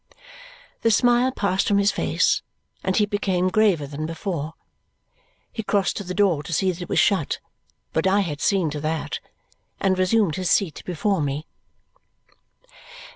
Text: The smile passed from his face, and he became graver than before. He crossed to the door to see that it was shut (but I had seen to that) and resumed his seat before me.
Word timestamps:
The 0.81 0.89
smile 0.89 1.31
passed 1.31 1.67
from 1.67 1.77
his 1.77 1.91
face, 1.91 2.41
and 2.83 2.97
he 2.97 3.05
became 3.05 3.49
graver 3.49 3.85
than 3.85 4.07
before. 4.07 4.55
He 5.53 5.61
crossed 5.61 5.95
to 5.97 6.03
the 6.03 6.15
door 6.15 6.41
to 6.41 6.51
see 6.51 6.71
that 6.71 6.81
it 6.81 6.89
was 6.89 6.97
shut 6.97 7.37
(but 7.93 8.07
I 8.07 8.21
had 8.21 8.41
seen 8.41 8.71
to 8.71 8.79
that) 8.81 9.19
and 9.79 9.99
resumed 9.99 10.37
his 10.37 10.49
seat 10.49 10.81
before 10.85 11.21
me. 11.21 11.45